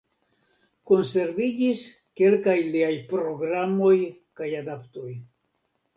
Konserviĝis 0.91 1.83
kelkaj 2.21 2.57
liaj 2.71 2.91
programoj 3.13 3.95
kaj 4.41 4.53
adaptoj. 4.65 5.09